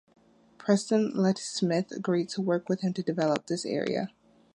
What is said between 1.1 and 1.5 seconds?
Leete